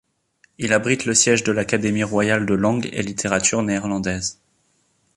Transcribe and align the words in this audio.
Il 0.57 0.73
abrite 0.73 1.05
le 1.05 1.13
siège 1.13 1.43
de 1.43 1.51
l'Académie 1.51 2.01
royale 2.03 2.47
de 2.47 2.55
langue 2.55 2.89
et 2.91 3.03
littérature 3.03 3.61
néerlandaises. 3.61 4.39